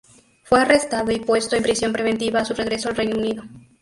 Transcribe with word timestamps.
Fue 0.45 0.59
arrestado 0.59 1.11
y 1.11 1.19
puesto 1.19 1.55
en 1.55 1.61
prisión 1.61 1.93
preventiva 1.93 2.39
a 2.39 2.45
su 2.45 2.55
regreso 2.55 2.89
al 2.89 2.95
Reino 2.95 3.17
Unido. 3.19 3.43